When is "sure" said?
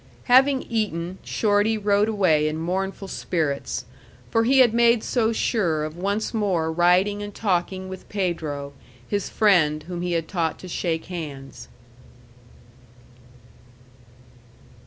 5.31-5.83